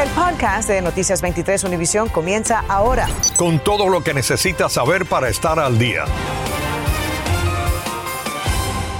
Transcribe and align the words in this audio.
El 0.00 0.08
podcast 0.12 0.66
de 0.66 0.80
Noticias 0.80 1.20
23 1.20 1.62
Univisión 1.64 2.08
comienza 2.08 2.64
ahora. 2.68 3.06
Con 3.36 3.58
todo 3.58 3.86
lo 3.90 4.02
que 4.02 4.14
necesitas 4.14 4.72
saber 4.72 5.04
para 5.04 5.28
estar 5.28 5.58
al 5.58 5.78
día. 5.78 6.06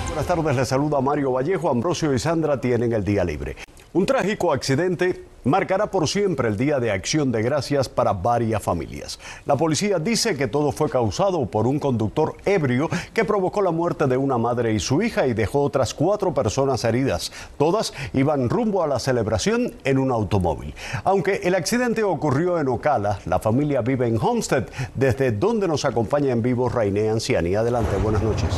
Buenas 0.09 0.27
tardes, 0.27 0.57
les 0.57 0.69
saluda 0.69 1.01
Mario 1.01 1.33
Vallejo. 1.33 1.71
Ambrosio 1.71 2.13
y 2.13 2.19
Sandra 2.19 2.61
tienen 2.61 2.93
el 2.93 3.03
día 3.03 3.25
libre. 3.25 3.57
Un 3.93 4.07
trágico 4.07 4.53
accidente 4.53 5.25
marcará 5.43 5.91
por 5.91 6.07
siempre 6.07 6.47
el 6.47 6.57
Día 6.57 6.79
de 6.79 6.93
Acción 6.93 7.33
de 7.33 7.43
Gracias 7.43 7.89
para 7.89 8.13
varias 8.13 8.63
familias. 8.63 9.19
La 9.47 9.57
policía 9.57 9.99
dice 9.99 10.37
que 10.37 10.47
todo 10.47 10.71
fue 10.71 10.89
causado 10.89 11.45
por 11.47 11.67
un 11.67 11.81
conductor 11.81 12.37
ebrio 12.45 12.89
que 13.13 13.25
provocó 13.25 13.63
la 13.63 13.73
muerte 13.73 14.07
de 14.07 14.17
una 14.17 14.39
madre 14.39 14.73
y 14.73 14.79
su 14.79 15.03
hija 15.03 15.27
y 15.27 15.35
dejó 15.35 15.63
otras 15.63 15.93
cuatro 15.93 16.33
personas 16.33 16.85
heridas. 16.85 17.33
Todas 17.59 17.93
iban 18.13 18.49
rumbo 18.49 18.85
a 18.85 18.87
la 18.87 19.01
celebración 19.01 19.75
en 19.83 19.99
un 19.99 20.13
automóvil. 20.13 20.73
Aunque 21.03 21.41
el 21.43 21.57
accidente 21.57 22.05
ocurrió 22.05 22.61
en 22.61 22.69
Ocala, 22.69 23.19
la 23.27 23.41
familia 23.41 23.81
vive 23.81 24.07
en 24.07 24.19
Homestead, 24.23 24.69
desde 24.95 25.33
donde 25.33 25.67
nos 25.67 25.85
acompaña 25.85 26.31
en 26.31 26.43
vivo 26.43 26.69
Rainé 26.69 27.11
Anciani. 27.11 27.57
Adelante, 27.57 27.97
buenas 27.97 28.23
noches. 28.23 28.55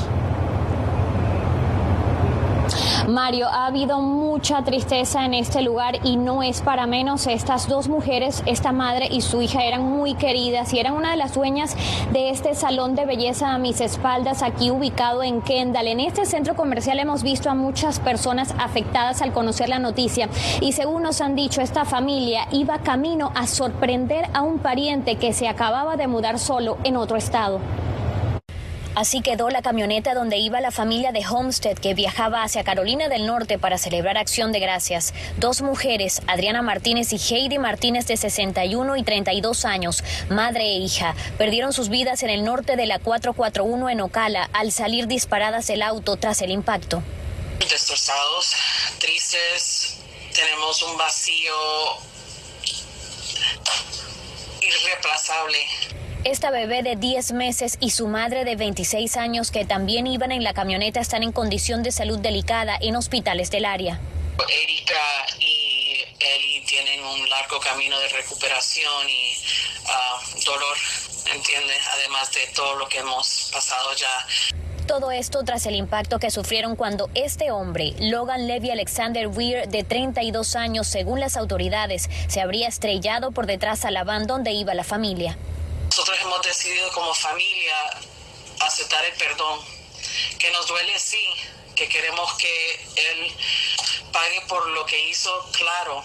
Mario, 3.09 3.49
ha 3.49 3.67
habido 3.67 4.01
mucha 4.01 4.63
tristeza 4.63 5.25
en 5.25 5.35
este 5.35 5.61
lugar 5.63 5.99
y 6.05 6.17
no 6.17 6.43
es 6.43 6.61
para 6.61 6.87
menos. 6.87 7.27
Estas 7.27 7.69
dos 7.69 7.89
mujeres, 7.89 8.43
esta 8.47 8.73
madre 8.73 9.09
y 9.11 9.23
su 9.23 9.43
hija, 9.43 9.65
eran 9.65 9.83
muy 9.83 10.15
queridas 10.15 10.73
y 10.73 10.79
eran 10.79 10.95
una 10.95 11.11
de 11.11 11.17
las 11.17 11.35
dueñas 11.35 11.77
de 12.13 12.31
este 12.31 12.55
salón 12.55 12.95
de 12.95 13.05
belleza 13.05 13.55
a 13.55 13.59
mis 13.59 13.81
espaldas, 13.81 14.43
aquí 14.43 14.71
ubicado 14.71 15.23
en 15.23 15.43
Kendall. 15.43 15.89
En 15.89 16.01
este 16.01 16.27
centro 16.27 16.55
comercial 16.55 16.99
hemos 17.01 17.23
visto 17.23 17.51
a 17.51 17.55
muchas 17.55 17.99
personas 17.99 18.55
afectadas 18.59 19.21
al 19.21 19.33
conocer 19.33 19.69
la 19.69 19.79
noticia 19.79 20.29
y 20.61 20.73
según 20.73 21.03
nos 21.03 21.21
han 21.21 21.35
dicho, 21.35 21.61
esta 21.61 21.85
familia 21.85 22.47
iba 22.53 22.79
camino 22.79 23.33
a 23.35 23.47
sorprender 23.47 24.27
a 24.33 24.43
un 24.43 24.59
pariente 24.59 25.17
que 25.17 25.33
se 25.33 25.49
acababa 25.49 25.97
de 25.97 26.07
mudar 26.07 26.39
solo 26.39 26.79
en 26.85 26.97
otro 26.97 27.17
estado. 27.17 27.61
Así 28.95 29.23
quedó 29.23 29.49
la 29.49 29.63
camioneta 29.63 30.13
donde 30.13 30.37
iba 30.37 30.61
la 30.61 30.71
familia 30.71 31.13
de 31.13 31.27
Homestead 31.27 31.79
que 31.79 31.95
viajaba 31.95 32.43
hacia 32.43 32.63
Carolina 32.63 33.09
del 33.09 33.25
Norte 33.25 33.59
para 33.59 33.79
celebrar 33.79 34.19
Acción 34.19 34.53
de 34.53 34.61
Gracias. 34.61 35.15
Dos 35.39 35.63
mujeres, 35.63 36.21
Adriana 36.27 36.61
Martínez 36.61 37.11
y 37.15 37.17
Heidi 37.17 37.59
Martínez 37.59 38.07
de 38.07 38.19
61 38.19 38.97
y 38.97 39.03
32 39.03 39.65
años, 39.65 40.05
madre 40.29 40.65
e 40.65 40.77
hija, 40.77 41.15
perdieron 41.39 41.73
sus 41.73 41.89
vidas 41.89 42.23
en 42.23 42.29
el 42.29 42.45
norte 42.45 42.77
de 42.77 42.85
la 42.85 42.99
441 42.99 43.89
en 43.89 44.01
Ocala 44.03 44.51
al 44.53 44.73
salir 44.73 45.07
disparadas 45.07 45.67
del 45.69 45.81
auto 45.81 46.17
tras 46.19 46.43
el 46.43 46.51
impacto. 46.51 47.03
Destrozados, 47.61 48.55
tristes, 48.99 49.97
tenemos 50.35 50.83
un 50.83 50.99
vacío 50.99 51.55
irreplazable. 54.61 55.59
Esta 56.25 56.53
bebé 56.53 56.85
de 56.85 56.95
10 56.95 57.33
meses 57.33 57.79
y 57.81 57.91
su 57.91 58.07
madre 58.07 58.45
de 58.45 58.55
26 58.55 59.17
años 59.17 59.51
que 59.51 59.65
también 59.65 60.07
iban 60.07 60.31
en 60.31 60.45
la 60.45 60.55
camioneta 60.55 61.01
están 61.01 61.25
en 61.25 61.33
condición 61.33 61.83
de 61.83 61.91
salud 61.91 62.21
delicada 62.21 62.79
en 62.81 62.95
hospitales 62.95 63.51
del 63.51 63.65
área. 63.65 63.99
Erika 64.49 65.27
y 65.41 66.05
Eli 66.21 66.65
tienen 66.65 67.05
un 67.05 67.29
largo 67.29 67.59
camino 67.59 67.99
de 67.99 68.09
recuperación 68.11 69.11
y 69.11 69.35
ah, 69.89 70.21
dolor, 70.47 70.77
¿entiendes? 71.35 71.79
Además 71.93 72.33
de 72.33 72.47
todo 72.55 72.77
lo 72.77 72.89
que 72.89 72.99
hemos 72.99 73.51
pasado 73.53 73.93
ya. 73.97 74.27
Todo 74.87 75.11
esto 75.11 75.43
tras 75.43 75.67
el 75.67 75.75
impacto 75.75 76.21
que 76.21 76.31
sufrieron 76.31 76.77
cuando 76.77 77.11
este 77.15 77.51
hombre, 77.51 77.95
Logan 77.99 78.47
Levy 78.47 78.71
Alexander 78.71 79.27
Weir, 79.27 79.67
de 79.67 79.83
32 79.83 80.55
años, 80.55 80.87
según 80.87 81.19
las 81.19 81.37
autoridades, 81.37 82.09
se 82.29 82.41
habría 82.41 82.69
estrellado 82.69 83.33
por 83.33 83.47
detrás 83.47 83.85
a 83.85 83.91
la 83.91 84.05
van 84.05 84.29
donde 84.29 84.53
iba 84.53 84.73
la 84.75 84.85
familia. 84.85 85.37
Nosotros 85.93 86.19
hemos 86.23 86.41
decidido 86.41 86.91
como 86.93 87.13
familia 87.13 87.77
aceptar 88.61 89.05
el 89.05 89.13
perdón, 89.13 89.61
que 90.39 90.51
nos 90.51 90.67
duele 90.67 90.99
sí, 90.99 91.23
que 91.77 91.87
queremos 91.87 92.33
que 92.39 92.81
él 92.97 93.37
pague 94.11 94.41
por 94.49 94.67
lo 94.69 94.87
que 94.87 94.99
hizo, 95.11 95.51
claro, 95.53 96.03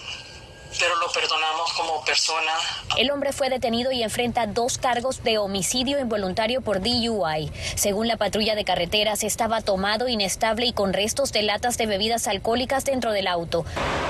pero 0.78 0.96
lo 0.96 1.10
perdonamos 1.12 1.72
como 1.74 2.04
persona. 2.04 2.52
El 2.96 3.10
hombre 3.10 3.32
fue 3.32 3.50
detenido 3.50 3.92
y 3.92 4.02
enfrenta 4.02 4.46
dos 4.46 4.78
cargos 4.78 5.22
de 5.22 5.38
homicidio 5.38 5.98
involuntario 5.98 6.60
por 6.60 6.80
DUI. 6.80 7.50
Según 7.74 8.08
la 8.08 8.16
patrulla 8.16 8.54
de 8.54 8.64
carreteras, 8.64 9.22
estaba 9.22 9.60
tomado, 9.60 10.08
inestable 10.08 10.66
y 10.66 10.72
con 10.72 10.92
restos 10.92 11.32
de 11.32 11.42
latas 11.42 11.78
de 11.78 11.86
bebidas 11.86 12.28
alcohólicas 12.28 12.84
dentro 12.84 13.12
del 13.12 13.26
auto. 13.26 13.64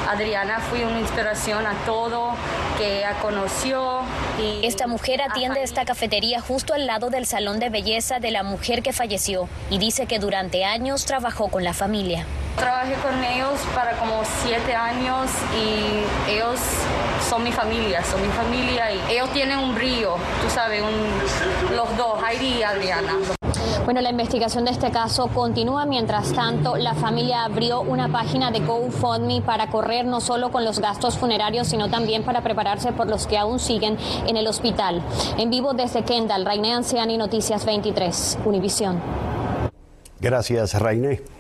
Adriana 0.09 0.61
fue 0.61 0.85
una 0.85 1.01
inspiración 1.01 1.67
a 1.67 1.75
todo 1.85 2.35
que 2.79 2.99
ella 2.99 3.19
conoció. 3.21 4.03
Y 4.41 4.65
esta 4.65 4.87
mujer 4.87 5.21
atiende 5.23 5.63
esta 5.63 5.85
cafetería 5.85 6.41
justo 6.41 6.75
al 6.75 6.87
lado 6.87 7.11
del 7.11 7.27
salón 7.27 7.59
de 7.59 7.69
belleza 7.69 8.21
de 8.21 8.31
la 8.31 8.43
mujer 8.43 8.83
que 8.83 8.93
falleció 8.93 9.49
y 9.71 9.79
dice 9.79 10.07
que 10.07 10.19
durante 10.19 10.65
años 10.65 11.05
trabajó 11.05 11.49
con 11.49 11.65
la 11.65 11.75
familia. 11.75 12.25
Trabajé 12.59 12.95
con 12.95 13.23
ellos 13.23 13.61
para 13.75 13.93
como 13.99 14.23
siete 14.43 14.75
años 14.75 15.31
y 15.57 16.33
ellos 16.33 16.59
son 17.29 17.45
mi 17.45 17.53
familia, 17.53 18.03
son 18.05 18.21
mi 18.21 18.29
familia 18.29 18.91
y 18.93 19.13
ellos 19.13 19.31
tienen 19.33 19.59
un 19.59 19.77
río, 19.77 20.17
tú 20.43 20.51
sabes, 20.51 20.83
los 21.75 21.97
dos, 21.97 22.21
Heidi 22.23 22.59
y 22.59 22.63
Adriana. 22.63 23.13
Bueno, 23.85 24.03
la 24.03 24.11
investigación 24.11 24.67
de 24.67 24.73
este 24.73 24.91
caso 24.91 25.29
continúa. 25.29 25.87
Mientras 25.87 26.35
tanto, 26.35 26.77
la 26.77 26.95
familia 26.95 27.45
abrió 27.45 27.81
una 27.81 28.13
página 28.13 28.51
de 28.51 28.61
GoFundMe 28.61 29.41
para 29.41 29.69
correr 29.69 30.05
no 30.05 30.21
solo 30.21 30.51
con 30.51 30.65
los 30.65 30.79
gastos 30.79 31.17
funerarios, 31.17 31.69
sino 31.69 31.89
también 31.89 32.23
para 32.23 32.43
prepararse 32.43 32.93
por 32.93 33.07
los 33.09 33.27
que 33.27 33.39
aún 33.39 33.59
siguen 33.59 33.97
en 34.27 34.37
el 34.37 34.47
hospital. 34.47 35.03
En 35.39 35.49
vivo 35.49 35.73
desde 35.73 36.03
Kendall, 36.03 36.45
Rainé 36.45 36.75
Anciani, 36.75 37.17
Noticias 37.17 37.65
23, 37.65 38.41
Univisión. 38.45 39.01
Gracias, 40.21 40.75
Rainé. 40.75 41.38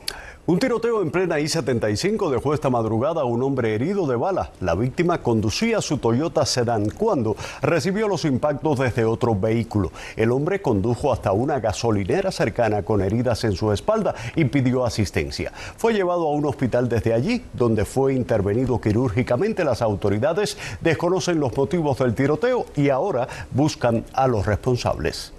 Un 0.51 0.59
tiroteo 0.59 1.03
en 1.03 1.11
plena 1.11 1.39
I-75 1.39 2.31
dejó 2.31 2.55
esta 2.55 2.71
madrugada 2.71 3.21
a 3.21 3.25
un 3.27 3.43
hombre 3.43 3.75
herido 3.75 4.07
de 4.07 4.17
bala. 4.17 4.51
La 4.61 4.75
víctima 4.75 5.21
conducía 5.21 5.83
su 5.83 5.99
Toyota 5.99 6.47
Sedan 6.47 6.89
cuando 6.89 7.37
recibió 7.61 8.09
los 8.09 8.25
impactos 8.25 8.79
desde 8.79 9.05
otro 9.05 9.35
vehículo. 9.35 9.93
El 10.17 10.33
hombre 10.33 10.63
condujo 10.63 11.13
hasta 11.13 11.33
una 11.33 11.61
gasolinera 11.61 12.33
cercana 12.33 12.83
con 12.83 13.03
heridas 13.03 13.45
en 13.45 13.53
su 13.53 13.71
espalda 13.73 14.15
y 14.37 14.47
pidió 14.47 14.87
asistencia. 14.87 15.53
Fue 15.77 15.93
llevado 15.93 16.27
a 16.27 16.33
un 16.33 16.47
hospital 16.47 16.89
desde 16.89 17.13
allí, 17.13 17.45
donde 17.53 17.85
fue 17.85 18.15
intervenido 18.15 18.81
quirúrgicamente. 18.81 19.65
Las 19.65 19.83
autoridades 19.83 20.57
desconocen 20.81 21.41
los 21.41 21.55
motivos 21.55 21.99
del 21.99 22.15
tiroteo 22.15 22.65
y 22.75 22.89
ahora 22.89 23.29
buscan 23.51 24.03
a 24.15 24.27
los 24.27 24.47
responsables. 24.47 25.35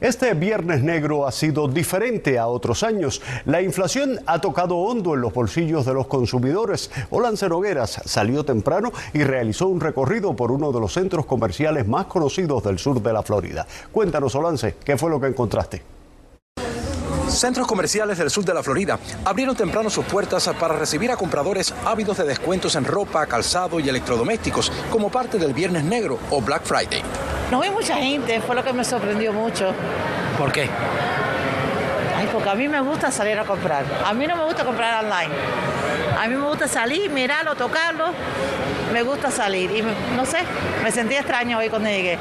Este 0.00 0.34
Viernes 0.34 0.82
Negro 0.82 1.26
ha 1.26 1.32
sido 1.32 1.68
diferente 1.68 2.38
a 2.38 2.46
otros 2.46 2.82
años. 2.82 3.22
La 3.44 3.62
inflación 3.62 4.20
ha 4.26 4.40
tocado 4.40 4.76
hondo 4.76 5.14
en 5.14 5.20
los 5.20 5.32
bolsillos 5.32 5.86
de 5.86 5.94
los 5.94 6.06
consumidores. 6.06 6.90
Olance 7.10 7.48
Nogueras 7.48 8.00
salió 8.04 8.44
temprano 8.44 8.92
y 9.12 9.24
realizó 9.24 9.68
un 9.68 9.80
recorrido 9.80 10.34
por 10.34 10.52
uno 10.52 10.72
de 10.72 10.80
los 10.80 10.92
centros 10.92 11.26
comerciales 11.26 11.86
más 11.86 12.06
conocidos 12.06 12.62
del 12.64 12.78
sur 12.78 13.00
de 13.00 13.12
la 13.12 13.22
Florida. 13.22 13.66
Cuéntanos, 13.90 14.34
Olance, 14.34 14.76
¿qué 14.84 14.96
fue 14.96 15.10
lo 15.10 15.20
que 15.20 15.26
encontraste? 15.28 15.82
Centros 17.28 17.66
comerciales 17.66 18.18
del 18.18 18.30
sur 18.30 18.44
de 18.44 18.52
la 18.52 18.62
Florida 18.62 18.98
abrieron 19.24 19.56
temprano 19.56 19.88
sus 19.88 20.04
puertas 20.04 20.50
para 20.60 20.76
recibir 20.76 21.10
a 21.10 21.16
compradores 21.16 21.72
ávidos 21.84 22.18
de 22.18 22.24
descuentos 22.24 22.74
en 22.74 22.84
ropa, 22.84 23.26
calzado 23.26 23.80
y 23.80 23.88
electrodomésticos 23.88 24.70
como 24.90 25.10
parte 25.10 25.38
del 25.38 25.54
Viernes 25.54 25.84
Negro 25.84 26.18
o 26.30 26.42
Black 26.42 26.64
Friday. 26.64 27.02
No 27.52 27.60
vi 27.60 27.68
mucha 27.68 27.96
gente, 27.96 28.40
fue 28.40 28.56
lo 28.56 28.64
que 28.64 28.72
me 28.72 28.82
sorprendió 28.82 29.30
mucho. 29.30 29.74
¿Por 30.38 30.50
qué? 30.50 30.70
Ay, 32.16 32.26
porque 32.32 32.48
a 32.48 32.54
mí 32.54 32.66
me 32.66 32.80
gusta 32.80 33.10
salir 33.10 33.38
a 33.38 33.44
comprar. 33.44 33.84
A 34.06 34.14
mí 34.14 34.26
no 34.26 34.36
me 34.38 34.44
gusta 34.44 34.64
comprar 34.64 35.04
online. 35.04 35.34
A 36.18 36.26
mí 36.28 36.34
me 36.34 36.46
gusta 36.46 36.66
salir, 36.66 37.10
mirarlo, 37.10 37.54
tocarlo. 37.54 38.06
Me 38.90 39.02
gusta 39.02 39.30
salir. 39.30 39.70
Y 39.70 39.82
no 40.16 40.24
sé, 40.24 40.38
me 40.82 40.90
sentí 40.90 41.14
extraño 41.14 41.58
hoy 41.58 41.68
cuando 41.68 41.90
llegué. 41.90 42.18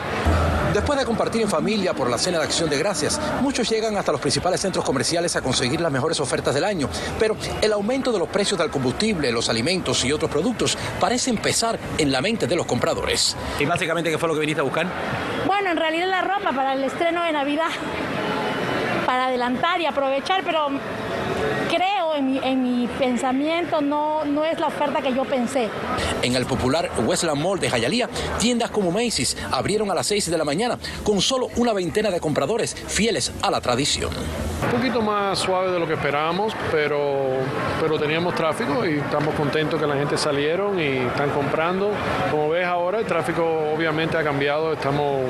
Después 0.74 0.98
de 0.98 1.06
compartir 1.06 1.42
en 1.42 1.50
familia 1.50 1.94
por 1.94 2.10
la 2.10 2.18
cena 2.18 2.38
de 2.38 2.46
acción 2.46 2.70
de 2.70 2.78
gracias, 2.78 3.20
muchos 3.42 3.70
llegan 3.70 3.98
hasta 3.98 4.14
los 4.14 4.22
principales 4.22 4.62
centros 4.62 4.86
comerciales 4.86 5.36
a 5.36 5.42
conseguir 5.42 5.82
las 5.82 5.92
mejores 5.92 6.20
ofertas 6.22 6.54
del 6.56 6.64
año, 6.64 6.90
pero 7.20 7.36
el 7.62 7.74
aumento 7.74 8.14
de 8.14 8.20
los 8.20 8.30
precios 8.30 8.58
del 8.58 8.70
combustible, 8.70 9.34
los 9.34 9.50
alimentos 9.50 10.06
y 10.06 10.14
otros 10.14 10.32
productos 10.32 10.78
parece 11.00 11.30
empezar 11.30 11.78
en 11.98 12.10
la 12.10 12.22
mente 12.22 12.48
de 12.48 12.56
los 12.56 12.66
compradores. 12.66 13.36
¿Y 13.60 13.66
básicamente 13.66 14.10
qué 14.12 14.18
fue 14.18 14.30
lo 14.30 14.34
que 14.34 14.40
viniste 14.40 14.62
a 14.62 14.64
buscar? 14.64 14.88
En 15.72 15.78
realidad 15.78 16.10
la 16.10 16.22
ropa 16.22 16.52
para 16.52 16.74
el 16.74 16.84
estreno 16.84 17.24
de 17.24 17.32
Navidad, 17.32 17.70
para 19.06 19.28
adelantar 19.28 19.80
y 19.80 19.86
aprovechar, 19.86 20.44
pero 20.44 20.68
creo 21.70 22.14
en 22.14 22.30
mi, 22.30 22.40
en 22.40 22.62
mi, 22.62 22.88
pensamiento, 22.88 23.80
no, 23.80 24.26
no 24.26 24.44
es 24.44 24.60
la 24.60 24.68
oferta 24.68 25.02
que 25.02 25.14
yo 25.14 25.24
pensé. 25.24 25.70
En 26.24 26.36
el 26.36 26.46
popular 26.46 26.92
Westland 27.06 27.42
Mall 27.42 27.62
de 27.62 27.70
Hialeah, 27.70 28.10
tiendas 28.38 28.70
como 28.70 28.92
Macy's 28.92 29.38
abrieron 29.50 29.90
a 29.90 29.96
las 29.96 30.08
6 30.08 30.30
de 30.30 30.38
la 30.38 30.44
mañana 30.44 30.78
con 31.06 31.22
solo 31.22 31.48
una 31.56 31.72
veintena 31.72 32.12
de 32.12 32.20
compradores 32.20 32.76
fieles 32.76 33.32
a 33.42 33.50
la 33.50 33.62
tradición. 33.62 34.12
Un 34.64 34.70
poquito 34.70 35.02
más 35.02 35.40
suave 35.40 35.72
de 35.72 35.80
lo 35.80 35.88
que 35.88 35.94
esperábamos, 35.94 36.54
pero, 36.72 37.30
pero 37.80 38.00
teníamos 38.00 38.36
tráfico 38.36 38.86
y 38.86 39.00
estamos 39.00 39.34
contentos 39.36 39.80
que 39.80 39.88
la 39.88 39.96
gente 39.96 40.18
salieron 40.18 40.80
y 40.80 40.98
están 40.98 41.30
comprando. 41.32 41.92
Como 42.30 42.50
ves 42.50 42.66
ahora, 42.66 43.00
el 43.00 43.06
tráfico 43.06 43.44
obviamente 43.76 44.18
ha 44.18 44.24
cambiado, 44.24 44.74
estamos 44.74 45.26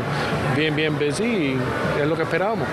bien, 0.55 0.75
bien 0.75 0.97
busy 0.99 1.23
y 1.23 1.57
es 1.99 2.07
lo 2.07 2.15
que 2.15 2.23
esperábamos. 2.23 2.67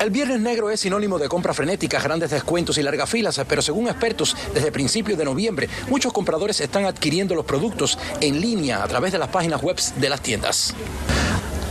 El 0.00 0.10
Viernes 0.10 0.40
Negro 0.40 0.70
es 0.70 0.80
sinónimo 0.80 1.18
de 1.18 1.28
compras 1.28 1.56
frenéticas, 1.56 2.02
grandes 2.02 2.30
descuentos 2.30 2.76
y 2.78 2.82
largas 2.82 3.08
filas, 3.08 3.40
pero 3.48 3.62
según 3.62 3.86
expertos, 3.88 4.36
desde 4.52 4.72
principios 4.72 5.16
de 5.16 5.24
noviembre, 5.24 5.68
muchos 5.88 6.12
compradores 6.12 6.60
están 6.60 6.84
adquiriendo 6.84 7.34
los 7.34 7.44
productos 7.44 7.98
en 8.20 8.40
línea 8.40 8.82
a 8.82 8.88
través 8.88 9.12
de 9.12 9.18
las 9.18 9.28
páginas 9.28 9.62
web 9.62 9.76
de 9.96 10.08
las 10.08 10.20
tiendas. 10.20 10.74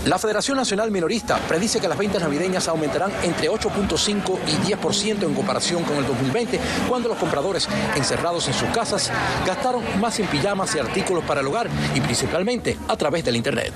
La 0.06 0.18
Federación 0.18 0.58
Nacional 0.58 0.90
Minorista 0.90 1.38
predice 1.48 1.80
que 1.80 1.88
las 1.88 1.96
ventas 1.96 2.24
navideñas 2.24 2.68
aumentarán 2.68 3.12
entre 3.22 3.52
8.5 3.52 4.40
y 4.48 4.74
10% 4.74 5.24
en 5.24 5.36
comparación 5.36 5.84
con 5.84 5.98
el 5.98 6.08
2020, 6.08 6.60
cuando 6.90 7.08
los 7.08 7.20
compradores 7.20 7.70
encerrados 7.96 8.48
en 8.48 8.56
sus 8.56 8.68
casas 8.70 9.12
gastaron 9.46 9.84
más 10.00 10.20
en 10.20 10.26
pijamas 10.26 10.74
y 10.76 10.80
artículos 10.80 11.24
para 11.24 11.42
el 11.42 11.48
hogar 11.48 11.70
y 11.94 12.02
principalmente 12.02 12.80
a 12.88 12.98
través 12.98 13.24
del 13.24 13.36
Internet. 13.36 13.74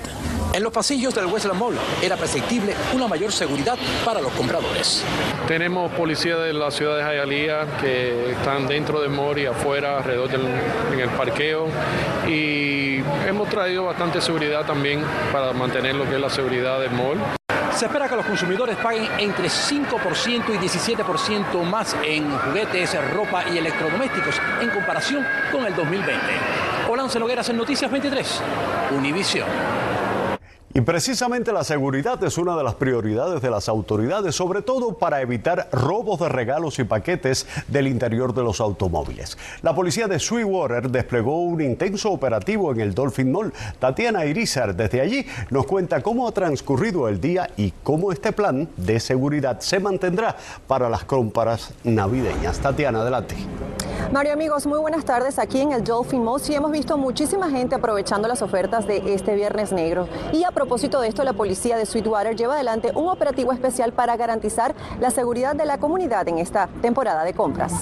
En 0.52 0.64
los 0.64 0.72
pasillos 0.72 1.14
del 1.14 1.26
Westland 1.26 1.60
Mall 1.60 1.76
era 2.02 2.16
perceptible 2.16 2.74
una 2.94 3.06
mayor 3.06 3.30
seguridad 3.30 3.76
para 4.04 4.20
los 4.20 4.32
compradores. 4.32 5.04
Tenemos 5.46 5.92
policía 5.92 6.38
de 6.38 6.52
la 6.52 6.72
ciudad 6.72 6.96
de 6.96 7.04
Hialeah 7.04 7.76
que 7.80 8.32
están 8.32 8.66
dentro 8.66 9.00
del 9.00 9.10
mall 9.10 9.46
afuera, 9.46 9.98
alrededor 9.98 10.30
del 10.30 10.46
en 10.92 11.00
el 11.00 11.10
parqueo. 11.10 11.68
Y 12.26 12.85
hemos 13.26 13.48
traído 13.48 13.84
bastante 13.84 14.20
seguridad 14.20 14.64
también 14.64 15.02
para 15.32 15.52
mantener 15.52 15.94
lo 15.94 16.04
que 16.04 16.14
es 16.14 16.20
la 16.20 16.30
seguridad 16.30 16.80
del 16.80 16.90
mall. 16.90 17.18
Se 17.74 17.84
espera 17.84 18.08
que 18.08 18.16
los 18.16 18.24
consumidores 18.24 18.76
paguen 18.78 19.06
entre 19.18 19.48
5% 19.48 20.54
y 20.54 20.58
17% 20.58 21.62
más 21.64 21.94
en 22.02 22.30
juguetes, 22.38 22.96
ropa 23.12 23.44
y 23.52 23.58
electrodomésticos 23.58 24.40
en 24.62 24.70
comparación 24.70 25.26
con 25.52 25.66
el 25.66 25.74
2020. 25.74 26.16
Olance 26.88 27.18
Nogueras 27.18 27.48
en 27.50 27.56
Noticias 27.58 27.90
23, 27.90 28.42
Univisión. 28.96 29.46
Y 30.76 30.82
precisamente 30.82 31.54
la 31.54 31.64
seguridad 31.64 32.22
es 32.22 32.36
una 32.36 32.54
de 32.54 32.62
las 32.62 32.74
prioridades 32.74 33.40
de 33.40 33.48
las 33.48 33.66
autoridades, 33.66 34.34
sobre 34.34 34.60
todo 34.60 34.98
para 34.98 35.22
evitar 35.22 35.70
robos 35.72 36.20
de 36.20 36.28
regalos 36.28 36.78
y 36.78 36.84
paquetes 36.84 37.46
del 37.66 37.86
interior 37.88 38.34
de 38.34 38.42
los 38.42 38.60
automóviles. 38.60 39.38
La 39.62 39.74
policía 39.74 40.06
de 40.06 40.18
Sweetwater 40.18 40.90
desplegó 40.90 41.40
un 41.44 41.62
intenso 41.62 42.10
operativo 42.10 42.72
en 42.72 42.80
el 42.80 42.92
Dolphin 42.92 43.32
Mall. 43.32 43.54
Tatiana 43.78 44.26
Irizar 44.26 44.76
desde 44.76 45.00
allí 45.00 45.24
nos 45.48 45.64
cuenta 45.64 46.02
cómo 46.02 46.28
ha 46.28 46.32
transcurrido 46.32 47.08
el 47.08 47.22
día 47.22 47.48
y 47.56 47.72
cómo 47.82 48.12
este 48.12 48.32
plan 48.32 48.68
de 48.76 49.00
seguridad 49.00 49.60
se 49.60 49.80
mantendrá 49.80 50.36
para 50.66 50.90
las 50.90 51.04
compras 51.04 51.72
navideñas. 51.84 52.58
Tatiana, 52.58 53.00
adelante. 53.00 53.34
Mario 54.12 54.32
amigos, 54.32 54.66
muy 54.66 54.78
buenas 54.78 55.04
tardes 55.04 55.38
aquí 55.38 55.60
en 55.60 55.72
el 55.72 55.82
Dolphin 55.82 56.22
Mall. 56.22 56.40
Sí 56.40 56.54
hemos 56.54 56.70
visto 56.70 56.96
muchísima 56.96 57.50
gente 57.50 57.74
aprovechando 57.74 58.28
las 58.28 58.40
ofertas 58.40 58.86
de 58.86 59.14
este 59.14 59.34
Viernes 59.34 59.72
Negro. 59.72 60.08
Y 60.32 60.44
a 60.44 60.52
propósito 60.52 61.00
de 61.00 61.08
esto, 61.08 61.24
la 61.24 61.32
policía 61.32 61.76
de 61.76 61.86
Sweetwater 61.86 62.36
lleva 62.36 62.54
adelante 62.54 62.92
un 62.94 63.08
operativo 63.08 63.52
especial 63.52 63.92
para 63.92 64.16
garantizar 64.16 64.74
la 65.00 65.10
seguridad 65.10 65.56
de 65.56 65.66
la 65.66 65.78
comunidad 65.78 66.28
en 66.28 66.38
esta 66.38 66.68
temporada 66.82 67.24
de 67.24 67.34
compras. 67.34 67.72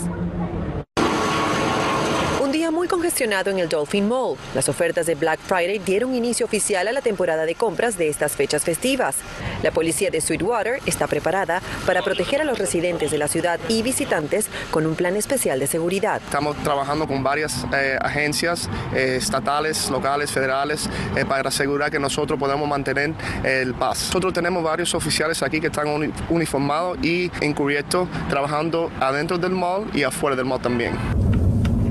Congestionado 2.88 3.50
en 3.50 3.58
el 3.58 3.69
Dolphin 3.69 4.08
Mall. 4.08 4.36
Las 4.54 4.69
ofertas 4.69 5.06
de 5.06 5.14
Black 5.14 5.40
Friday 5.40 5.78
dieron 5.78 6.14
inicio 6.14 6.46
oficial 6.46 6.86
a 6.88 6.92
la 6.92 7.00
temporada 7.00 7.44
de 7.44 7.54
compras 7.54 7.96
de 7.98 8.08
estas 8.08 8.32
fechas 8.32 8.64
festivas. 8.64 9.16
La 9.62 9.70
policía 9.70 10.10
de 10.10 10.20
Sweetwater 10.20 10.81
está 10.86 11.06
preparada 11.06 11.62
para 11.86 12.02
proteger 12.02 12.40
a 12.40 12.44
los 12.44 12.58
residentes 12.58 13.10
de 13.10 13.19
la 13.19 13.28
ciudad 13.28 13.58
y 13.69 13.82
visitantes 13.82 14.48
con 14.70 14.86
un 14.86 14.94
plan 14.94 15.16
especial 15.16 15.58
de 15.58 15.66
seguridad. 15.66 16.20
Estamos 16.25 16.56
trabajando 16.58 17.06
con 17.06 17.22
varias 17.22 17.66
eh, 17.75 17.96
agencias 18.00 18.69
eh, 18.94 19.16
estatales, 19.20 19.90
locales, 19.90 20.31
federales, 20.31 20.88
eh, 21.16 21.25
para 21.25 21.48
asegurar 21.48 21.90
que 21.90 21.98
nosotros 21.98 22.38
podemos 22.38 22.69
mantener 22.69 23.14
el 23.44 23.75
paz. 23.75 24.06
Nosotros 24.08 24.32
tenemos 24.32 24.62
varios 24.62 24.94
oficiales 24.94 25.42
aquí 25.42 25.60
que 25.60 25.69
están 25.69 25.88
uni- 25.88 26.12
uniformados 26.28 26.98
y 27.02 27.31
encubiertos, 27.40 28.08
trabajando 28.28 28.90
adentro 29.00 29.38
del 29.38 29.52
mall 29.52 29.88
y 29.94 30.02
afuera 30.02 30.36
del 30.36 30.44
mall 30.44 30.60
también. 30.60 30.92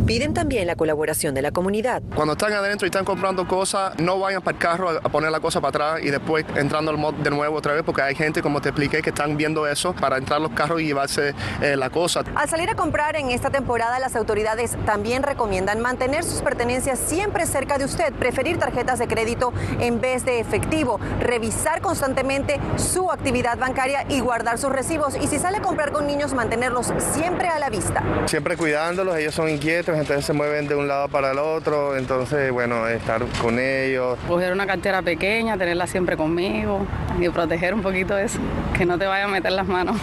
Piden 0.05 0.33
también 0.33 0.67
la 0.67 0.75
colaboración 0.75 1.33
de 1.33 1.41
la 1.41 1.51
comunidad. 1.51 2.03
Cuando 2.13 2.33
están 2.33 2.51
adentro 2.51 2.85
y 2.85 2.89
están 2.89 3.05
comprando 3.05 3.47
cosas, 3.47 3.97
no 3.99 4.19
vayan 4.19 4.41
para 4.41 4.57
el 4.57 4.61
carro 4.61 4.89
a 4.89 5.09
poner 5.09 5.31
la 5.31 5.39
cosa 5.39 5.61
para 5.61 5.69
atrás 5.69 6.03
y 6.03 6.09
después 6.09 6.45
entrando 6.57 6.91
al 6.91 6.97
mall 6.97 7.23
de 7.23 7.29
nuevo 7.29 7.55
otra 7.55 7.73
vez, 7.73 7.83
porque 7.83 8.01
hay 8.01 8.13
gente, 8.13 8.41
como 8.41 8.59
te 8.59 8.69
expliqué, 8.69 9.01
que 9.01 9.11
están 9.11 9.37
viendo 9.37 9.65
eso 9.65 9.93
para 9.93 10.17
entrar 10.17 10.39
a 10.39 10.43
los 10.43 10.51
carros 10.51 10.81
y 10.81 10.85
llevarse 10.87 11.33
eh, 11.61 11.77
la 11.77 11.89
cosa. 11.89 12.23
Al 12.35 12.49
salir 12.49 12.69
a 12.69 12.75
comprar 12.75 13.15
en 13.15 13.31
esta 13.31 13.49
temporada, 13.49 13.97
las 13.99 14.17
autoridades 14.17 14.75
también 14.85 15.23
recomiendan 15.23 15.79
mantener 15.79 16.25
sus 16.25 16.41
pertenencias 16.41 16.99
siempre 16.99 17.45
cerca 17.45 17.77
de 17.77 17.85
usted, 17.85 18.11
preferir 18.13 18.57
tarjetas 18.57 18.99
de 18.99 19.07
crédito 19.07 19.53
en 19.79 20.01
vez 20.01 20.25
de 20.25 20.41
efectivo, 20.41 20.99
revisar 21.21 21.79
constantemente 21.79 22.59
su 22.75 23.09
actividad 23.09 23.57
bancaria 23.57 24.05
y 24.09 24.19
guardar 24.19 24.57
sus 24.57 24.71
recibos. 24.71 25.15
Y 25.15 25.27
si 25.27 25.39
sale 25.39 25.59
a 25.59 25.61
comprar 25.61 25.93
con 25.93 26.07
niños, 26.07 26.33
mantenerlos 26.33 26.91
siempre 27.13 27.47
a 27.47 27.57
la 27.57 27.69
vista. 27.69 28.03
Siempre 28.25 28.57
cuidándolos, 28.57 29.15
ellos 29.15 29.33
son 29.33 29.47
inquietos, 29.47 29.92
entonces 29.99 30.25
se 30.25 30.33
mueven 30.33 30.67
de 30.67 30.75
un 30.75 30.87
lado 30.87 31.07
para 31.07 31.31
el 31.31 31.39
otro, 31.39 31.95
entonces, 31.95 32.51
bueno, 32.51 32.87
estar 32.87 33.23
con 33.41 33.59
ellos. 33.59 34.17
Coger 34.27 34.51
una 34.51 34.65
cartera 34.65 35.01
pequeña, 35.01 35.57
tenerla 35.57 35.87
siempre 35.87 36.17
conmigo 36.17 36.85
y 37.19 37.29
proteger 37.29 37.73
un 37.73 37.81
poquito 37.81 38.17
eso, 38.17 38.39
que 38.77 38.85
no 38.85 38.97
te 38.97 39.05
vaya 39.05 39.25
a 39.25 39.27
meter 39.27 39.51
las 39.51 39.67
manos. 39.67 39.97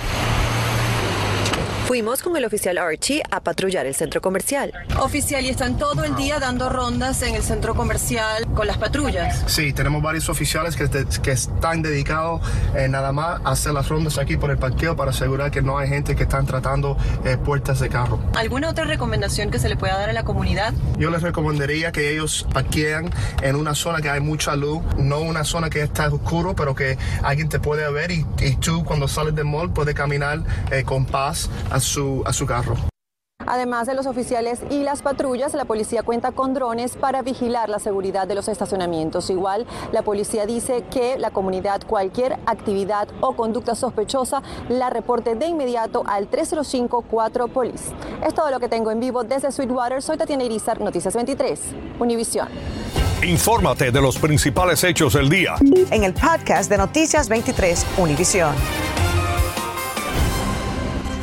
Fuimos 1.90 2.22
con 2.22 2.36
el 2.36 2.44
oficial 2.44 2.78
Archie 2.78 3.20
a 3.32 3.40
patrullar 3.40 3.84
el 3.84 3.96
centro 3.96 4.20
comercial. 4.20 4.72
Oficial, 5.00 5.44
y 5.44 5.48
están 5.48 5.76
todo 5.76 6.04
el 6.04 6.14
día 6.14 6.38
dando 6.38 6.68
rondas 6.68 7.20
en 7.22 7.34
el 7.34 7.42
centro 7.42 7.74
comercial 7.74 8.46
con 8.54 8.68
las 8.68 8.78
patrullas. 8.78 9.42
Sí, 9.48 9.72
tenemos 9.72 10.00
varios 10.00 10.28
oficiales 10.28 10.76
que, 10.76 10.86
te- 10.86 11.04
que 11.20 11.32
están 11.32 11.82
dedicados 11.82 12.42
eh, 12.76 12.86
nada 12.88 13.10
más 13.10 13.40
a 13.44 13.50
hacer 13.50 13.72
las 13.72 13.88
rondas 13.88 14.18
aquí 14.18 14.36
por 14.36 14.52
el 14.52 14.58
parqueo 14.58 14.94
para 14.94 15.10
asegurar 15.10 15.50
que 15.50 15.62
no 15.62 15.78
hay 15.78 15.88
gente 15.88 16.14
que 16.14 16.22
están 16.22 16.46
tratando 16.46 16.96
eh, 17.24 17.36
puertas 17.36 17.80
de 17.80 17.88
carro. 17.88 18.20
¿Alguna 18.36 18.68
otra 18.70 18.84
recomendación 18.84 19.50
que 19.50 19.58
se 19.58 19.68
le 19.68 19.74
pueda 19.76 19.98
dar 19.98 20.10
a 20.10 20.12
la 20.12 20.22
comunidad? 20.22 20.72
Yo 20.96 21.10
les 21.10 21.22
recomendaría 21.22 21.90
que 21.90 22.12
ellos 22.12 22.46
parqueen 22.52 23.10
en 23.42 23.56
una 23.56 23.74
zona 23.74 24.00
que 24.00 24.10
hay 24.10 24.20
mucha 24.20 24.54
luz, 24.54 24.80
no 24.96 25.18
una 25.22 25.42
zona 25.42 25.68
que 25.70 25.82
está 25.82 26.06
oscuro, 26.06 26.54
pero 26.54 26.72
que 26.76 26.98
alguien 27.24 27.48
te 27.48 27.58
puede 27.58 27.90
ver 27.90 28.12
y, 28.12 28.24
y 28.38 28.54
tú 28.58 28.84
cuando 28.84 29.08
sales 29.08 29.34
del 29.34 29.46
mall 29.46 29.72
puedes 29.72 29.96
caminar 29.96 30.38
eh, 30.70 30.84
con 30.84 31.04
paz 31.04 31.50
a 31.80 31.82
su, 31.82 32.22
a 32.26 32.32
su 32.34 32.44
carro. 32.44 32.76
Además 33.46 33.86
de 33.86 33.94
los 33.94 34.06
oficiales 34.06 34.60
y 34.68 34.82
las 34.82 35.00
patrullas, 35.00 35.54
la 35.54 35.64
policía 35.64 36.02
cuenta 36.02 36.30
con 36.30 36.52
drones 36.52 36.96
para 36.96 37.22
vigilar 37.22 37.70
la 37.70 37.78
seguridad 37.78 38.28
de 38.28 38.34
los 38.34 38.48
estacionamientos. 38.48 39.30
Igual, 39.30 39.66
la 39.92 40.02
policía 40.02 40.44
dice 40.44 40.84
que 40.90 41.18
la 41.18 41.30
comunidad 41.30 41.80
cualquier 41.86 42.34
actividad 42.44 43.08
o 43.20 43.34
conducta 43.34 43.74
sospechosa 43.74 44.42
la 44.68 44.90
reporte 44.90 45.36
de 45.36 45.46
inmediato 45.46 46.04
al 46.06 46.30
305-4 46.30 47.50
Police. 47.50 47.92
Es 48.24 48.34
todo 48.34 48.50
lo 48.50 48.60
que 48.60 48.68
tengo 48.68 48.90
en 48.90 49.00
vivo 49.00 49.24
desde 49.24 49.50
Sweetwater. 49.50 50.02
Soy 50.02 50.18
Tatiana 50.18 50.44
Irizar, 50.44 50.78
Noticias 50.78 51.14
23, 51.14 51.60
Univisión. 51.98 52.48
Infórmate 53.22 53.90
de 53.90 54.02
los 54.02 54.18
principales 54.18 54.84
hechos 54.84 55.14
del 55.14 55.30
día. 55.30 55.54
En 55.90 56.04
el 56.04 56.12
podcast 56.12 56.70
de 56.70 56.76
Noticias 56.76 57.28
23, 57.28 57.86
Univisión. 57.96 58.54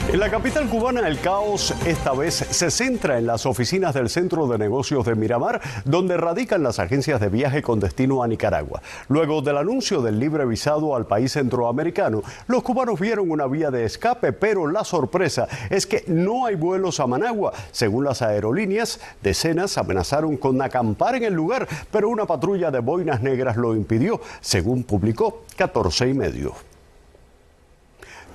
En 0.09 0.21
la 0.21 0.31
capital 0.31 0.69
cubana 0.69 1.05
el 1.05 1.19
caos 1.19 1.75
esta 1.85 2.13
vez 2.13 2.35
se 2.35 2.71
centra 2.71 3.17
en 3.17 3.27
las 3.27 3.45
oficinas 3.45 3.93
del 3.93 4.09
Centro 4.09 4.47
de 4.47 4.57
Negocios 4.57 5.05
de 5.05 5.15
Miramar, 5.15 5.59
donde 5.83 6.15
radican 6.15 6.63
las 6.63 6.79
agencias 6.79 7.19
de 7.19 7.27
viaje 7.27 7.61
con 7.61 7.81
destino 7.81 8.23
a 8.23 8.27
Nicaragua. 8.29 8.81
Luego 9.09 9.41
del 9.41 9.57
anuncio 9.57 10.01
del 10.01 10.17
libre 10.17 10.45
visado 10.45 10.95
al 10.95 11.07
país 11.07 11.33
centroamericano, 11.33 12.23
los 12.47 12.63
cubanos 12.63 12.97
vieron 13.01 13.29
una 13.29 13.47
vía 13.47 13.69
de 13.69 13.83
escape, 13.83 14.31
pero 14.31 14.65
la 14.67 14.85
sorpresa 14.85 15.49
es 15.69 15.85
que 15.85 16.05
no 16.07 16.45
hay 16.45 16.55
vuelos 16.55 17.01
a 17.01 17.07
Managua. 17.07 17.51
Según 17.73 18.05
las 18.05 18.21
aerolíneas, 18.21 19.01
decenas 19.21 19.77
amenazaron 19.77 20.37
con 20.37 20.61
acampar 20.61 21.15
en 21.15 21.25
el 21.25 21.33
lugar, 21.33 21.67
pero 21.91 22.07
una 22.07 22.25
patrulla 22.25 22.71
de 22.71 22.79
boinas 22.79 23.21
negras 23.21 23.57
lo 23.57 23.75
impidió, 23.75 24.21
según 24.39 24.83
publicó 24.83 25.43
14 25.57 26.07
y 26.07 26.13
medio. 26.13 26.76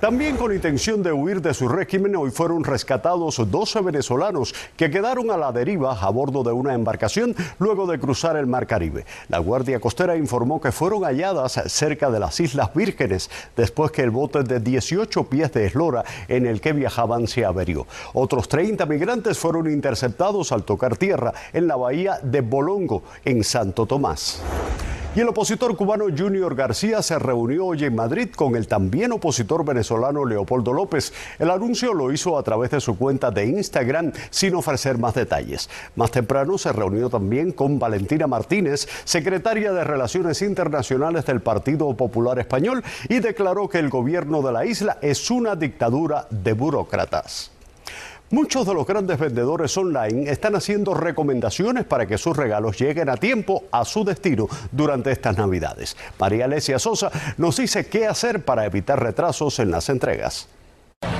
También 0.03 0.35
con 0.35 0.53
intención 0.53 1.01
de 1.01 1.13
huir 1.13 1.41
de 1.41 1.53
su 1.53 1.69
régimen, 1.69 2.17
hoy 2.17 2.29
fueron 2.29 2.65
rescatados 2.65 3.37
12 3.49 3.79
venezolanos 3.79 4.53
que 4.75 4.91
quedaron 4.91 5.31
a 5.31 5.37
la 5.37 5.53
deriva 5.53 5.93
a 5.97 6.09
bordo 6.09 6.43
de 6.43 6.51
una 6.51 6.73
embarcación 6.73 7.33
luego 7.57 7.87
de 7.87 7.97
cruzar 7.97 8.35
el 8.35 8.45
Mar 8.45 8.67
Caribe. 8.67 9.05
La 9.29 9.37
Guardia 9.39 9.79
Costera 9.79 10.17
informó 10.17 10.59
que 10.59 10.73
fueron 10.73 11.03
halladas 11.03 11.53
cerca 11.67 12.11
de 12.11 12.19
las 12.19 12.37
Islas 12.41 12.73
Vírgenes 12.73 13.31
después 13.55 13.91
que 13.91 14.01
el 14.01 14.09
bote 14.09 14.43
de 14.43 14.59
18 14.59 15.23
pies 15.29 15.53
de 15.53 15.67
eslora 15.67 16.03
en 16.27 16.47
el 16.47 16.59
que 16.59 16.73
viajaban 16.73 17.25
se 17.25 17.45
averió. 17.45 17.87
Otros 18.11 18.49
30 18.49 18.85
migrantes 18.85 19.39
fueron 19.39 19.71
interceptados 19.71 20.51
al 20.51 20.65
tocar 20.65 20.97
tierra 20.97 21.31
en 21.53 21.65
la 21.65 21.77
bahía 21.77 22.19
de 22.21 22.41
Bolongo, 22.41 23.03
en 23.23 23.41
Santo 23.45 23.85
Tomás. 23.85 24.41
Y 25.15 25.19
el 25.19 25.27
opositor 25.27 25.75
cubano 25.77 26.05
Junior 26.05 26.55
García 26.55 27.03
se 27.03 27.19
reunió 27.19 27.67
hoy 27.67 27.83
en 27.83 27.93
Madrid 27.93 28.29
con 28.35 28.55
el 28.55 28.67
también 28.67 29.11
opositor 29.11 29.63
venezolano 29.63 30.25
Leopoldo 30.25 30.73
López. 30.73 31.13
El 31.37 31.51
anuncio 31.51 31.93
lo 31.93 32.11
hizo 32.11 32.35
a 32.35 32.41
través 32.41 32.71
de 32.71 32.81
su 32.81 32.97
cuenta 32.97 33.29
de 33.29 33.45
Instagram 33.45 34.11
sin 34.31 34.55
ofrecer 34.55 34.97
más 34.97 35.13
detalles. 35.13 35.69
Más 35.95 36.09
temprano 36.09 36.57
se 36.57 36.73
reunió 36.73 37.11
también 37.11 37.51
con 37.51 37.77
Valentina 37.77 38.25
Martínez, 38.25 38.87
secretaria 39.03 39.71
de 39.71 39.83
Relaciones 39.83 40.41
Internacionales 40.41 41.27
del 41.27 41.41
Partido 41.41 41.95
Popular 41.95 42.39
Español, 42.39 42.83
y 43.07 43.19
declaró 43.19 43.69
que 43.69 43.77
el 43.77 43.89
gobierno 43.89 44.41
de 44.41 44.51
la 44.51 44.65
isla 44.65 44.97
es 44.99 45.29
una 45.29 45.55
dictadura 45.55 46.25
de 46.31 46.53
burócratas. 46.53 47.52
Muchos 48.33 48.65
de 48.65 48.73
los 48.73 48.87
grandes 48.87 49.19
vendedores 49.19 49.77
online 49.77 50.27
están 50.27 50.55
haciendo 50.55 50.95
recomendaciones 50.95 51.85
para 51.85 52.07
que 52.07 52.17
sus 52.17 52.35
regalos 52.35 52.79
lleguen 52.79 53.07
a 53.07 53.15
tiempo 53.15 53.65
a 53.71 53.85
su 53.85 54.03
destino 54.03 54.47
durante 54.71 55.11
estas 55.11 55.37
Navidades. 55.37 55.95
María 56.17 56.45
Alesia 56.45 56.79
Sosa 56.79 57.11
nos 57.37 57.57
dice 57.57 57.85
qué 57.85 58.07
hacer 58.07 58.43
para 58.43 58.65
evitar 58.65 58.99
retrasos 58.99 59.59
en 59.59 59.69
las 59.69 59.87
entregas. 59.89 60.47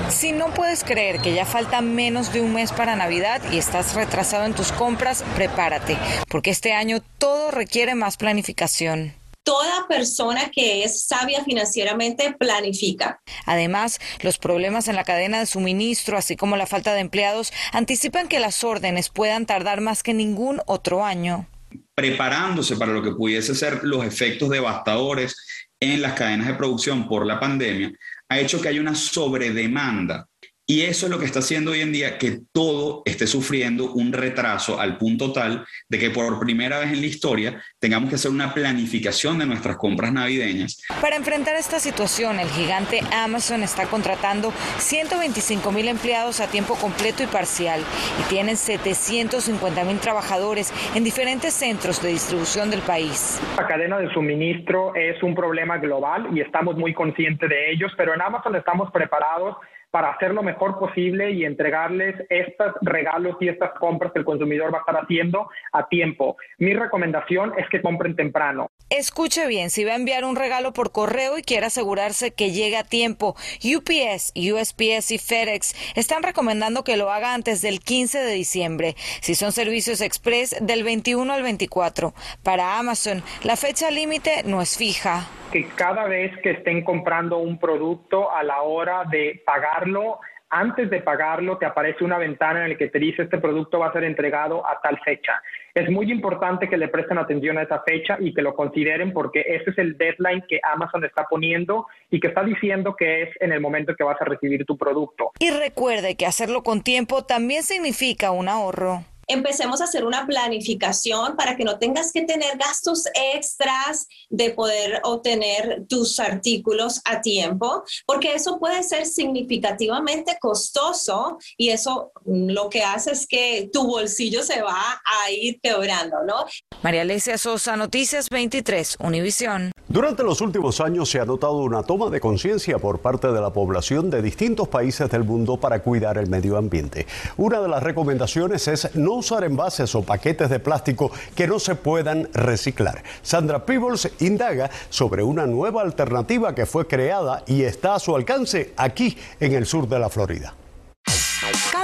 Si 0.10 0.32
no 0.32 0.56
puedes 0.56 0.84
creer 0.84 1.20
que 1.20 1.36
ya 1.36 1.46
falta 1.46 1.82
menos 1.82 2.34
de 2.34 2.42
un 2.42 2.52
mes 2.52 2.72
para 2.72 2.96
Navidad 2.96 3.44
y 3.52 3.60
estás 3.60 3.94
retrasado 3.94 4.46
en 4.46 4.56
tus 4.56 4.72
compras, 4.72 5.24
prepárate, 5.36 6.00
porque 6.30 6.50
este 6.50 6.74
año 6.74 6.98
todo 7.20 7.52
requiere 7.52 7.94
más 7.94 8.18
planificación. 8.18 9.14
Toda 9.44 9.88
persona 9.90 10.50
que 10.50 10.84
es 10.84 11.06
sabia 11.06 11.44
financieramente 11.44 12.34
planifica. 12.40 13.22
Además, 13.46 14.00
los 14.22 14.38
problemas 14.38 14.88
en 14.88 14.96
la 14.96 15.04
cadena 15.04 15.40
de 15.40 15.46
suministro, 15.46 16.18
así 16.18 16.38
como 16.38 16.56
la 16.56 16.66
falta 16.66 16.94
de 16.94 17.02
empleados, 17.02 17.52
anticipan 17.74 18.30
que 18.30 18.40
las 18.40 18.64
órdenes 18.64 19.10
puedan 19.10 19.46
tardar 19.46 19.82
más 19.82 20.02
que 20.02 20.14
ningún 20.14 20.62
otro 20.66 21.04
año. 21.04 21.48
Preparándose 21.94 22.78
para 22.78 22.94
lo 22.94 23.04
que 23.04 23.12
pudiese 23.12 23.54
ser 23.54 23.84
los 23.84 24.06
efectos 24.06 24.50
devastadores 24.50 25.36
en 25.80 26.02
las 26.02 26.14
cadenas 26.14 26.48
de 26.48 26.54
producción 26.54 27.08
por 27.08 27.26
la 27.26 27.40
pandemia, 27.40 27.92
ha 28.30 28.40
hecho 28.40 28.62
que 28.62 28.70
haya 28.70 28.80
una 28.80 28.96
sobredemanda 28.96 30.28
y 30.66 30.84
eso 30.84 31.08
es 31.08 31.12
lo 31.12 31.20
que 31.20 31.26
está 31.26 31.40
haciendo 31.40 31.72
hoy 31.72 31.82
en 31.82 31.92
día 31.92 32.18
que 32.18 32.40
todo 32.54 33.02
esté 33.06 33.28
sufriendo 33.28 33.92
un 33.92 34.14
retraso 34.14 34.80
al 34.80 34.98
punto 34.98 35.34
tal 35.34 35.66
de 35.90 36.00
que 36.00 36.10
por 36.10 36.40
primera 36.40 36.80
vez 36.80 36.94
en 36.94 37.02
la 37.02 37.08
historia 37.08 37.62
tengamos 37.80 38.10
que 38.10 38.16
hacer 38.16 38.32
una 38.32 38.54
planificación 38.54 39.40
de 39.40 39.46
nuestras 39.46 39.76
compras 39.76 40.14
navideñas. 40.14 40.82
Para 41.02 41.18
enfrentar 41.18 41.56
esta 41.58 41.80
situación, 41.80 42.40
el 42.40 42.48
gigante 42.48 43.02
Amazon 43.12 43.62
está 43.62 43.88
contratando 43.88 44.54
125 44.78 45.70
mil 45.74 45.90
empleados 45.90 46.40
a 46.40 46.48
tiempo 46.48 46.76
completo 46.76 47.24
y 47.24 47.28
parcial 47.28 47.82
y 48.22 48.30
tienen 48.30 48.56
750 48.56 49.84
mil 49.84 50.00
trabajadores 50.00 50.74
en 50.96 51.04
diferentes 51.04 51.54
centros 51.54 52.02
de 52.02 52.10
distribución 52.10 52.70
del 52.70 52.82
país. 52.82 53.42
La 53.58 53.68
cadena 53.68 54.00
de 54.00 54.10
suministro 54.14 54.96
es 54.96 55.22
un 55.24 55.36
problema 55.36 55.78
global 55.78 56.30
y 56.34 56.40
estamos 56.40 56.78
muy 56.78 56.94
conscientes 56.94 57.50
de 57.50 57.72
ellos, 57.72 57.92
pero 57.98 58.14
en 58.14 58.22
Amazon 58.22 58.56
estamos 58.56 58.90
preparados 58.92 59.58
para 59.94 60.10
hacer 60.10 60.34
lo 60.34 60.42
mejor 60.42 60.80
posible 60.80 61.30
y 61.34 61.46
entregarles 61.46 62.16
estos 62.28 62.74
regalos 62.82 63.38
y 63.40 63.48
estas 63.48 63.74
compras 63.80 64.12
que 64.12 64.18
el 64.18 64.26
consumidor 64.26 64.74
va 64.74 64.80
a 64.80 64.82
estar 64.82 64.96
haciendo 64.96 65.48
a 65.72 65.88
tiempo. 65.88 66.36
Mi 66.58 66.74
recomendación 66.74 67.54
es 67.60 67.70
que 67.70 67.80
compren 67.80 68.16
temprano. 68.16 68.72
Escuche 68.90 69.46
bien, 69.46 69.70
si 69.70 69.84
va 69.84 69.92
a 69.92 69.96
enviar 69.96 70.26
un 70.26 70.36
regalo 70.36 70.74
por 70.74 70.92
correo 70.92 71.38
y 71.38 71.44
quiere 71.44 71.68
asegurarse 71.68 72.34
que 72.34 72.50
llegue 72.50 72.78
a 72.78 72.84
tiempo, 72.84 73.36
UPS, 73.64 74.34
USPS 74.36 75.12
y 75.12 75.20
FedEx 75.20 75.76
están 75.96 76.24
recomendando 76.24 76.84
que 76.84 76.98
lo 76.98 77.12
haga 77.12 77.36
antes 77.36 77.62
del 77.62 77.80
15 77.80 78.18
de 78.18 78.34
diciembre. 78.34 78.96
Si 79.22 79.36
son 79.36 79.52
servicios 79.52 80.02
express, 80.02 80.58
del 80.60 80.84
21 80.84 81.32
al 81.32 81.44
24. 81.44 82.16
Para 82.42 82.80
Amazon, 82.80 83.22
la 83.44 83.58
fecha 83.58 83.92
límite 83.92 84.42
no 84.44 84.60
es 84.60 84.76
fija 84.76 85.28
que 85.54 85.68
cada 85.76 86.06
vez 86.06 86.36
que 86.42 86.50
estén 86.50 86.84
comprando 86.84 87.38
un 87.38 87.60
producto 87.60 88.32
a 88.32 88.42
la 88.42 88.64
hora 88.64 89.04
de 89.06 89.44
pagarlo, 89.84 90.20
antes 90.50 90.90
de 90.90 91.02
pagarlo 91.02 91.58
te 91.58 91.66
aparece 91.66 92.04
una 92.04 92.18
ventana 92.18 92.64
en 92.64 92.72
la 92.72 92.78
que 92.78 92.88
te 92.88 93.00
dice 93.00 93.24
este 93.24 93.40
producto 93.40 93.80
va 93.80 93.88
a 93.88 93.94
ser 93.94 94.04
entregado 94.04 94.66
a 94.66 94.80
tal 94.82 95.00
fecha. 95.04 95.42
Es 95.74 95.90
muy 95.90 96.12
importante 96.12 96.70
que 96.70 96.78
le 96.78 96.90
presten 96.90 97.18
atención 97.18 97.58
a 97.58 97.64
esa 97.64 97.82
fecha 97.82 98.18
y 98.20 98.34
que 98.34 98.44
lo 98.44 98.54
consideren 98.54 99.14
porque 99.14 99.42
ese 99.48 99.72
es 99.72 99.78
el 99.80 99.98
deadline 99.98 100.44
que 100.48 100.60
Amazon 100.64 101.04
está 101.06 101.26
poniendo 101.28 101.88
y 102.12 102.20
que 102.20 102.28
está 102.28 102.44
diciendo 102.44 102.96
que 102.96 103.24
es 103.24 103.30
en 103.40 103.52
el 103.52 103.62
momento 103.62 103.96
que 103.96 104.04
vas 104.04 104.22
a 104.22 104.26
recibir 104.26 104.64
tu 104.66 104.78
producto. 104.78 105.32
Y 105.40 105.50
recuerde 105.50 106.16
que 106.16 106.28
hacerlo 106.28 106.62
con 106.62 106.84
tiempo 106.84 107.24
también 107.24 107.64
significa 107.64 108.32
un 108.32 108.48
ahorro 108.48 109.04
empecemos 109.28 109.82
a 109.82 109.86
hacer 109.86 110.06
una 110.06 110.26
planificación 110.26 111.36
para 111.36 111.56
que 111.56 111.64
no 111.64 111.80
tengas 111.80 112.12
que 112.12 112.24
tener 112.24 112.58
gastos 112.58 113.06
extras 113.14 114.08
de 114.30 114.52
poder 114.52 115.02
obtener 115.04 115.84
tus 115.88 116.20
artículos 116.20 117.02
a 117.06 117.22
tiempo, 117.22 117.84
porque 118.06 118.34
eso 118.34 118.60
puede 118.60 118.84
ser 118.84 119.06
significativamente 119.06 120.38
costoso 120.40 121.38
y 121.58 121.70
eso 121.70 122.12
lo 122.26 122.70
que 122.70 122.84
hace 122.84 123.12
es 123.12 123.28
que 123.28 123.70
tu 123.72 123.88
bolsillo 123.88 124.44
se 124.44 124.62
va 124.62 125.02
a 125.06 125.32
ir 125.32 125.60
quebrando, 125.62 126.24
¿no? 126.26 126.46
María 126.82 127.02
Alesia 127.02 127.38
Sosa, 127.38 127.76
Noticias 127.76 128.30
23, 128.30 128.98
Univisión. 129.00 129.72
Durante 129.94 130.24
los 130.24 130.42
últimos 130.42 130.82
años 130.82 131.08
se 131.08 131.20
ha 131.20 131.26
notado 131.26 131.58
una 131.58 131.84
toma 131.84 132.10
de 132.10 132.20
conciencia 132.20 132.80
por 132.80 132.98
parte 132.98 133.28
de 133.28 133.40
la 133.40 133.54
población 133.54 134.10
de 134.10 134.24
distintos 134.24 134.68
países 134.68 135.08
del 135.08 135.24
mundo 135.24 135.58
para 135.58 135.84
cuidar 135.84 136.18
el 136.18 136.32
medio 136.32 136.58
ambiente. 136.58 137.06
Una 137.38 137.62
de 137.62 137.68
las 137.68 137.84
recomendaciones 137.84 138.68
es 138.68 138.96
no 138.96 139.14
usar 139.14 139.44
envases 139.44 139.94
o 139.94 140.02
paquetes 140.02 140.50
de 140.50 140.60
plástico 140.60 141.12
que 141.36 141.46
no 141.46 141.60
se 141.60 141.76
puedan 141.76 142.28
reciclar. 142.34 143.04
Sandra 143.22 143.68
Peebles 143.68 144.12
indaga 144.20 144.72
sobre 144.90 145.22
una 145.22 145.46
nueva 145.46 145.84
alternativa 145.84 146.56
que 146.56 146.66
fue 146.66 146.88
creada 146.88 147.44
y 147.46 147.62
está 147.62 147.94
a 147.94 148.00
su 148.00 148.16
alcance 148.16 148.74
aquí 148.76 149.16
en 149.40 149.54
el 149.54 149.68
sur 149.68 149.88
de 149.88 150.00
la 150.00 150.10
Florida. 150.10 150.56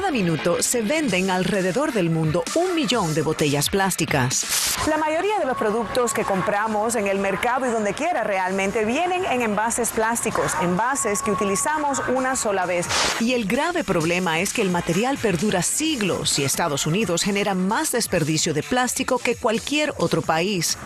Cada 0.10 0.18
minuto 0.18 0.64
se 0.64 0.82
venden 0.82 1.30
alrededor 1.30 1.94
del 1.94 2.10
mundo 2.10 2.44
un 2.56 2.74
millón 2.74 3.14
de 3.14 3.22
botellas 3.22 3.70
plásticas. 3.70 4.44
La 4.88 4.98
mayoría 4.98 5.38
de 5.38 5.46
los 5.46 5.56
productos 5.56 6.16
que 6.16 6.24
compramos 6.24 6.96
en 6.96 7.06
el 7.06 7.20
mercado 7.20 7.68
y 7.68 7.70
donde 7.70 7.94
quiera 7.94 8.24
realmente 8.24 8.86
vienen 8.86 9.24
en 9.26 9.44
envases 9.44 9.92
plásticos, 9.92 10.54
envases 10.64 11.22
que 11.22 11.30
utilizamos 11.30 12.02
una 12.08 12.36
sola 12.36 12.66
vez. 12.66 12.88
Y 13.20 13.34
el 13.34 13.46
grave 13.46 13.84
problema 13.84 14.40
es 14.40 14.52
que 14.52 14.64
el 14.64 14.72
material 14.72 15.20
perdura 15.20 15.62
siglos 15.62 16.40
y 16.40 16.44
Estados 16.44 16.88
Unidos 16.88 17.22
genera 17.22 17.54
más 17.54 17.92
desperdicio 17.92 18.56
de 18.56 18.64
plástico 18.64 19.20
que 19.20 19.36
cualquier 19.36 19.94
otro 19.98 20.24
país. 20.24 20.80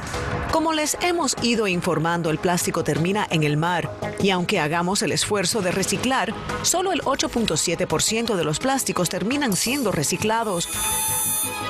Como 0.51 0.73
les 0.73 0.97
hemos 1.01 1.35
ido 1.41 1.67
informando, 1.67 2.29
el 2.29 2.37
plástico 2.37 2.83
termina 2.83 3.25
en 3.31 3.43
el 3.43 3.57
mar 3.57 3.89
y 4.21 4.29
aunque 4.29 4.59
hagamos 4.59 5.01
el 5.01 5.11
esfuerzo 5.11 5.61
de 5.61 5.71
reciclar, 5.71 6.33
solo 6.61 6.91
el 6.91 7.01
8.7% 7.01 8.35
de 8.35 8.43
los 8.43 8.59
plásticos 8.59 9.09
terminan 9.13 9.55
siendo 9.55 9.91
reciclados. 9.91 10.67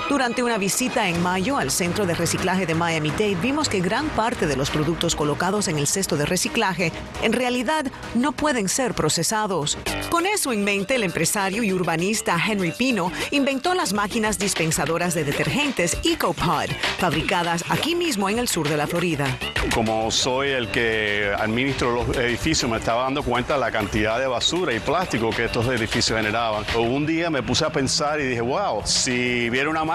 Durante 0.09 0.43
una 0.43 0.57
visita 0.57 1.07
en 1.07 1.23
mayo 1.23 1.57
al 1.57 1.71
centro 1.71 2.05
de 2.05 2.13
reciclaje 2.13 2.65
de 2.65 2.75
Miami-Dade 2.75 3.37
vimos 3.41 3.69
que 3.69 3.79
gran 3.79 4.09
parte 4.09 4.47
de 4.47 4.57
los 4.57 4.69
productos 4.69 5.15
colocados 5.15 5.69
en 5.69 5.77
el 5.77 5.87
cesto 5.87 6.17
de 6.17 6.25
reciclaje 6.25 6.91
en 7.21 7.31
realidad 7.31 7.85
no 8.13 8.33
pueden 8.33 8.67
ser 8.67 8.93
procesados. 8.95 9.77
Con 10.09 10.25
eso 10.25 10.51
en 10.51 10.63
mente, 10.63 10.95
el 10.95 11.03
empresario 11.03 11.63
y 11.63 11.71
urbanista 11.71 12.37
Henry 12.37 12.71
Pino 12.71 13.11
inventó 13.31 13.73
las 13.73 13.93
máquinas 13.93 14.37
dispensadoras 14.37 15.13
de 15.13 15.23
detergentes 15.23 15.97
EcoPod, 16.03 16.69
fabricadas 16.99 17.63
aquí 17.69 17.95
mismo 17.95 18.29
en 18.29 18.39
el 18.39 18.49
sur 18.49 18.67
de 18.67 18.77
la 18.77 18.87
Florida. 18.87 19.25
Como 19.73 20.11
soy 20.11 20.49
el 20.49 20.69
que 20.69 21.33
administro 21.39 21.93
los 21.93 22.17
edificios, 22.17 22.69
me 22.69 22.77
estaba 22.77 23.03
dando 23.03 23.23
cuenta 23.23 23.53
de 23.53 23.61
la 23.61 23.71
cantidad 23.71 24.19
de 24.19 24.27
basura 24.27 24.73
y 24.73 24.79
plástico 24.79 25.29
que 25.29 25.45
estos 25.45 25.65
edificios 25.67 26.17
generaban. 26.17 26.65
Un 26.77 27.05
día 27.05 27.29
me 27.29 27.41
puse 27.41 27.65
a 27.65 27.71
pensar 27.71 28.19
y 28.19 28.27
dije, 28.27 28.41
wow, 28.41 28.81
si 28.85 29.49
viera 29.49 29.69
una 29.69 29.85
máquina 29.85 29.92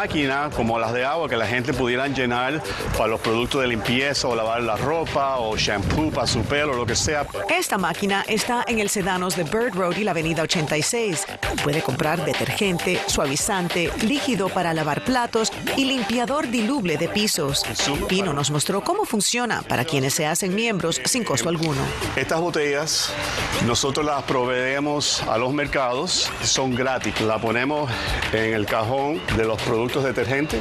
como 0.55 0.78
las 0.78 0.93
de 0.93 1.05
agua 1.05 1.28
que 1.28 1.37
la 1.37 1.47
gente 1.47 1.73
pudieran 1.73 2.14
llenar 2.14 2.62
para 2.97 3.09
los 3.09 3.21
productos 3.21 3.62
de 3.62 3.67
limpieza 3.67 4.28
o 4.28 4.37
lavar 4.37 4.62
la 4.62 4.76
ropa 4.76 5.38
o 5.38 5.57
shampoo 5.57 6.11
para 6.12 6.26
su 6.26 6.43
pelo, 6.43 6.75
lo 6.75 6.87
que 6.87 6.95
sea. 6.95 7.26
Esta 7.49 7.78
máquina 7.78 8.25
está 8.28 8.64
en 8.69 8.78
el 8.78 8.88
Sedanos 8.88 9.35
de 9.35 9.43
Bird 9.43 9.75
Road 9.75 9.97
y 9.97 10.05
la 10.05 10.12
Avenida 10.12 10.43
86. 10.43 11.26
Puede 11.64 11.83
comprar 11.83 12.25
detergente, 12.25 13.00
suavizante, 13.07 13.90
líquido 14.02 14.49
para 14.49 14.73
lavar 14.73 15.02
platos 15.05 15.52
y 15.76 15.85
limpiador 15.85 16.49
diluble 16.49 16.97
de 16.97 17.09
pisos. 17.09 17.64
Pino 18.09 18.33
nos 18.33 18.52
mostró 18.52 18.83
cómo 18.83 19.05
funciona 19.05 19.62
para 19.62 19.85
quienes 19.85 20.14
se 20.14 20.26
hacen 20.26 20.55
miembros 20.55 21.00
sin 21.05 21.25
costo 21.25 21.49
alguno. 21.49 21.81
Estas 22.14 22.40
botellas 22.40 23.12
nosotros 23.67 24.07
las 24.07 24.23
proveemos 24.23 25.23
a 25.25 25.38
los 25.38 25.52
mercados, 25.52 26.31
son 26.43 26.75
gratis. 26.75 27.21
La 27.21 27.38
ponemos 27.38 27.90
en 28.33 28.55
el 28.55 28.64
cajón 28.64 29.21
de 29.37 29.45
los 29.45 29.61
productos 29.61 29.88
detergentes 29.97 30.61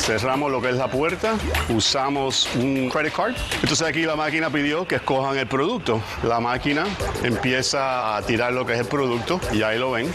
cerramos 0.00 0.50
lo 0.50 0.60
que 0.60 0.70
es 0.70 0.76
la 0.76 0.90
puerta, 0.90 1.34
usamos 1.68 2.48
un 2.56 2.88
credit 2.88 3.12
card. 3.12 3.34
Entonces 3.54 3.82
aquí 3.82 4.02
la 4.02 4.16
máquina 4.16 4.50
pidió 4.50 4.86
que 4.86 4.96
escojan 4.96 5.36
el 5.36 5.46
producto. 5.46 6.00
La 6.22 6.40
máquina 6.40 6.84
empieza 7.22 8.16
a 8.16 8.22
tirar 8.22 8.52
lo 8.52 8.64
que 8.64 8.74
es 8.74 8.80
el 8.80 8.86
producto 8.86 9.40
y 9.52 9.62
ahí 9.62 9.78
lo 9.78 9.92
ven. 9.92 10.12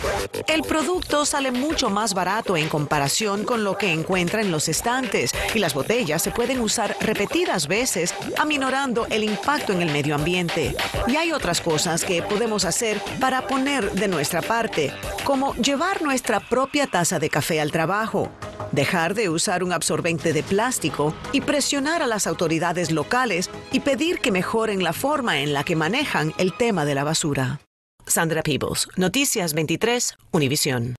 El 0.48 0.64
producto 0.64 1.26
sale 1.26 1.52
mucho 1.52 1.90
más 1.90 2.14
barato 2.14 2.58
en 2.58 2.70
comparación 2.70 3.44
con 3.44 3.64
lo 3.64 3.78
que 3.78 3.92
encuentra 3.92 4.42
en 4.42 4.52
los 4.52 4.68
estantes 4.68 5.32
y 5.54 5.60
las 5.60 5.74
botellas 5.74 6.22
se 6.22 6.32
pueden 6.32 6.60
usar 6.60 6.96
repetidas 7.00 7.68
veces, 7.68 8.14
aminorando 8.38 9.06
el 9.10 9.24
impacto 9.24 9.74
en 9.74 9.82
el 9.82 9.92
medio 9.92 10.16
ambiente. 10.16 10.76
Y 11.08 11.16
hay 11.16 11.32
otras 11.32 11.62
cosas 11.62 12.04
que 12.04 12.22
podemos 12.22 12.66
hacer 12.66 13.02
para 13.20 13.48
poner 13.48 13.92
de 13.92 14.08
nuestra 14.08 14.42
parte, 14.42 14.94
como 15.24 15.54
llevar 15.56 16.02
nuestra 16.02 16.40
propia 16.40 16.88
taza 16.88 17.20
de 17.20 17.30
café 17.30 17.62
al 17.62 17.72
trabajo, 17.72 18.32
dejar 18.72 19.14
de 19.14 19.30
usar 19.30 19.64
un 19.64 19.74
absorbente 19.74 20.34
de 20.34 20.44
plástico 20.44 21.14
y 21.32 21.42
presionar 21.42 22.02
a 22.02 22.08
las 22.08 22.28
autoridades 22.28 22.92
locales 22.92 23.50
y 23.72 23.82
pedir 23.82 24.20
que 24.20 24.32
mejoren 24.32 24.84
la 24.84 24.94
forma 24.94 25.40
en 25.42 25.54
la 25.54 25.64
que 25.64 25.76
manejan 25.76 26.34
el 26.38 26.54
tema 26.54 26.86
de 26.86 26.96
la 26.96 27.04
basura. 27.04 27.60
Sandra 28.08 28.44
Peebles, 28.44 28.88
Noticias 28.98 29.54
23, 29.54 30.16
Univisión. 30.32 30.96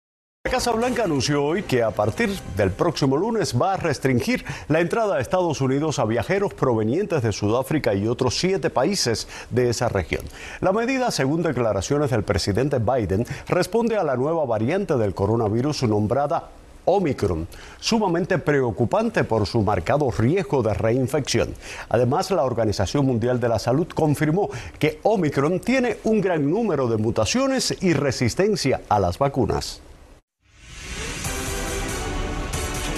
La 0.46 0.52
Casa 0.52 0.70
Blanca 0.70 1.02
anunció 1.02 1.44
hoy 1.44 1.64
que 1.64 1.82
a 1.82 1.90
partir 1.90 2.30
del 2.56 2.70
próximo 2.70 3.16
lunes 3.16 3.60
va 3.60 3.72
a 3.72 3.76
restringir 3.76 4.44
la 4.68 4.78
entrada 4.78 5.16
a 5.16 5.20
Estados 5.20 5.60
Unidos 5.60 5.98
a 5.98 6.04
viajeros 6.04 6.54
provenientes 6.54 7.20
de 7.20 7.32
Sudáfrica 7.32 7.94
y 7.94 8.06
otros 8.06 8.38
siete 8.38 8.70
países 8.70 9.26
de 9.50 9.70
esa 9.70 9.88
región. 9.88 10.22
La 10.60 10.70
medida, 10.72 11.10
según 11.10 11.42
declaraciones 11.42 12.12
del 12.12 12.22
presidente 12.22 12.78
Biden, 12.78 13.26
responde 13.48 13.96
a 13.96 14.04
la 14.04 14.16
nueva 14.16 14.44
variante 14.44 14.96
del 14.96 15.14
coronavirus 15.14 15.82
nombrada 15.82 16.50
Omicron, 16.86 17.46
sumamente 17.78 18.38
preocupante 18.38 19.22
por 19.22 19.46
su 19.46 19.62
marcado 19.62 20.10
riesgo 20.10 20.62
de 20.62 20.74
reinfección. 20.74 21.54
Además, 21.88 22.30
la 22.30 22.44
Organización 22.44 23.04
Mundial 23.06 23.38
de 23.38 23.48
la 23.48 23.58
Salud 23.58 23.86
confirmó 23.88 24.48
que 24.78 24.98
Omicron 25.02 25.60
tiene 25.60 25.98
un 26.04 26.20
gran 26.20 26.50
número 26.50 26.88
de 26.88 26.96
mutaciones 26.96 27.76
y 27.80 27.92
resistencia 27.92 28.80
a 28.88 28.98
las 28.98 29.18
vacunas. 29.18 29.82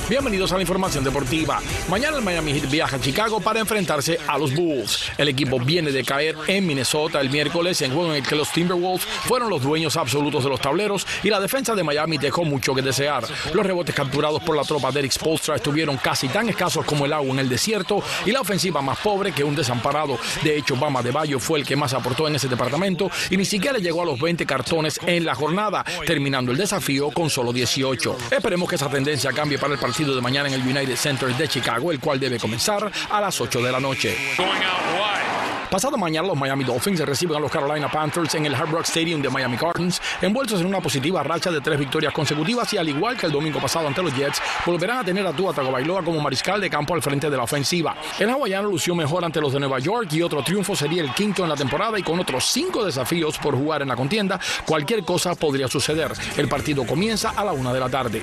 Bienvenidos 0.08 0.52
a 0.52 0.54
la 0.54 0.62
información 0.62 1.04
deportiva. 1.04 1.60
Mañana 1.90 2.16
el 2.16 2.24
Miami 2.24 2.54
Heat 2.54 2.70
viaja 2.70 2.96
a 2.96 3.00
Chicago 3.00 3.40
para 3.40 3.60
enfrentarse 3.60 4.18
a 4.26 4.38
los 4.38 4.54
Bulls. 4.54 5.12
El 5.18 5.28
equipo 5.28 5.60
viene 5.60 5.92
de 5.92 6.02
caer 6.02 6.34
en 6.46 6.66
Minnesota 6.66 7.20
el 7.20 7.28
miércoles 7.28 7.82
en 7.82 7.92
juego 7.92 8.12
en 8.12 8.16
el 8.16 8.26
que 8.26 8.34
los 8.34 8.50
Timberwolves 8.50 9.04
fueron 9.04 9.50
los 9.50 9.62
dueños 9.62 9.98
absolutos 9.98 10.44
de 10.44 10.48
los 10.48 10.62
tableros 10.62 11.06
y 11.22 11.28
la 11.28 11.38
defensa 11.40 11.74
de 11.74 11.84
Miami 11.84 12.16
dejó 12.16 12.44
mucho 12.44 12.74
que 12.74 12.80
desear. 12.80 13.22
Los 13.52 13.66
rebotes 13.66 13.94
capturados 13.94 14.42
por 14.42 14.56
la 14.56 14.62
tropa 14.62 14.90
de 14.90 15.00
Eric 15.00 15.12
Spolstra 15.12 15.56
estuvieron 15.56 15.98
casi 15.98 16.28
tan 16.28 16.48
escasos 16.48 16.86
como 16.86 17.04
el 17.04 17.12
agua 17.12 17.28
en 17.32 17.40
el 17.40 17.48
desierto 17.50 18.02
y 18.24 18.32
la 18.32 18.40
ofensiva 18.40 18.80
más 18.80 18.98
pobre 19.00 19.32
que 19.32 19.44
un 19.44 19.54
desamparado. 19.54 20.18
De 20.42 20.56
hecho, 20.56 20.74
Bama 20.74 21.02
de 21.02 21.10
Bayo 21.10 21.38
fue 21.38 21.58
el 21.58 21.66
que 21.66 21.76
más 21.76 21.92
aportó 21.92 22.26
en 22.26 22.36
ese 22.36 22.48
departamento 22.48 23.10
y 23.28 23.36
ni 23.36 23.44
siquiera 23.44 23.78
llegó 23.78 24.00
a 24.00 24.06
los 24.06 24.18
20 24.18 24.46
cartones 24.46 24.98
en 25.06 25.26
la 25.26 25.34
jornada, 25.34 25.84
terminando 26.06 26.50
el 26.50 26.56
desafío 26.56 27.10
con 27.10 27.28
solo 27.28 27.52
18. 27.52 28.16
Esperemos 28.30 28.70
que 28.70 28.76
esa 28.76 28.88
tendencia 28.88 29.34
cambie 29.34 29.58
para 29.58 29.74
el 29.74 29.78
partido 29.98 30.14
de 30.14 30.22
mañana 30.22 30.48
en 30.48 30.54
el 30.54 30.62
United 30.62 30.94
Center 30.94 31.36
de 31.36 31.48
Chicago, 31.48 31.90
el 31.90 31.98
cual 31.98 32.20
debe 32.20 32.38
comenzar 32.38 32.88
a 33.10 33.20
las 33.20 33.40
8 33.40 33.60
de 33.60 33.72
la 33.72 33.80
noche. 33.80 34.16
Pasado 35.68 35.98
mañana, 35.98 36.28
los 36.28 36.36
Miami 36.36 36.62
Dolphins 36.62 37.00
reciben 37.00 37.36
a 37.36 37.40
los 37.40 37.50
Carolina 37.50 37.90
Panthers 37.90 38.32
en 38.36 38.46
el 38.46 38.54
Hard 38.54 38.70
Rock 38.70 38.84
Stadium 38.84 39.20
de 39.20 39.28
Miami 39.28 39.56
Gardens, 39.56 40.00
envueltos 40.22 40.60
en 40.60 40.66
una 40.66 40.80
positiva 40.80 41.24
racha 41.24 41.50
de 41.50 41.60
tres 41.60 41.80
victorias 41.80 42.12
consecutivas 42.12 42.72
y 42.74 42.78
al 42.78 42.88
igual 42.88 43.16
que 43.16 43.26
el 43.26 43.32
domingo 43.32 43.60
pasado 43.60 43.88
ante 43.88 44.00
los 44.00 44.14
Jets, 44.14 44.40
volverán 44.64 44.98
a 44.98 45.04
tener 45.04 45.26
a 45.26 45.32
Tua 45.32 45.52
Tagovailoa 45.52 46.04
como 46.04 46.20
mariscal 46.20 46.60
de 46.60 46.70
campo 46.70 46.94
al 46.94 47.02
frente 47.02 47.28
de 47.28 47.36
la 47.36 47.42
ofensiva. 47.42 47.96
El 48.20 48.30
hawaiano 48.30 48.68
lució 48.68 48.94
mejor 48.94 49.24
ante 49.24 49.40
los 49.40 49.52
de 49.52 49.58
Nueva 49.58 49.80
York 49.80 50.12
y 50.12 50.22
otro 50.22 50.44
triunfo 50.44 50.76
sería 50.76 51.02
el 51.02 51.12
quinto 51.12 51.42
en 51.42 51.48
la 51.48 51.56
temporada 51.56 51.98
y 51.98 52.04
con 52.04 52.20
otros 52.20 52.44
cinco 52.44 52.84
desafíos 52.84 53.36
por 53.38 53.56
jugar 53.56 53.82
en 53.82 53.88
la 53.88 53.96
contienda, 53.96 54.38
cualquier 54.64 55.04
cosa 55.04 55.34
podría 55.34 55.66
suceder. 55.66 56.12
El 56.36 56.46
partido 56.46 56.86
comienza 56.86 57.30
a 57.30 57.44
la 57.44 57.52
una 57.52 57.72
de 57.72 57.80
la 57.80 57.88
tarde. 57.88 58.22